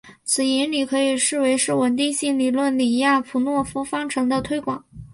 [0.23, 4.83] 此引理可以视为是稳定性理论李亚普诺夫方程的推广。